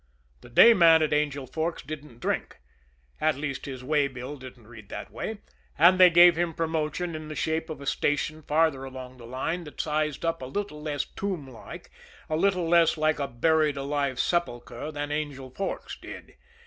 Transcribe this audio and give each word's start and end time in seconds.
The 0.41 0.49
day 0.49 0.73
man 0.73 1.03
at 1.03 1.13
Angel 1.13 1.45
Forks 1.45 1.83
didn't 1.83 2.19
drink 2.21 2.57
at 3.19 3.35
least 3.35 3.67
his 3.67 3.83
way 3.83 4.07
bill 4.07 4.35
didn't 4.35 4.65
read 4.65 4.89
that 4.89 5.11
way 5.11 5.41
and 5.77 5.99
they 5.99 6.09
gave 6.09 6.35
him 6.35 6.55
promotion 6.55 7.13
in 7.13 7.27
the 7.27 7.35
shape 7.35 7.69
of 7.69 7.79
a 7.79 7.85
station 7.85 8.41
farther 8.41 8.83
along 8.83 9.17
the 9.17 9.27
line 9.27 9.63
that 9.65 9.79
sized 9.79 10.25
up 10.25 10.41
a 10.41 10.47
little 10.47 10.81
less 10.81 11.05
tomb 11.05 11.47
like, 11.47 11.91
a 12.31 12.35
little 12.35 12.67
less 12.67 12.97
like 12.97 13.19
a 13.19 13.27
buried 13.27 13.77
alive 13.77 14.19
sepulcher 14.19 14.91
than 14.91 15.11
Angel 15.11 15.51
Forks 15.51 15.95
did. 15.99 16.33